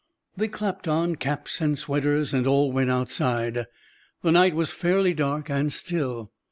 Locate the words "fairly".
4.71-5.13